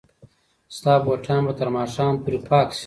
ستا 0.75 0.93
بوټان 1.05 1.41
به 1.45 1.53
تر 1.59 1.67
ماښامه 1.75 2.19
پورې 2.23 2.39
پاک 2.49 2.67
شي. 2.77 2.79